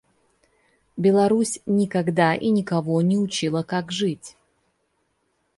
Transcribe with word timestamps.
Беларусь 0.97 1.59
никогда 1.67 2.33
и 2.33 2.49
никого 2.49 3.03
не 3.03 3.19
учила 3.19 3.61
как 3.61 3.91
жить. 3.91 4.35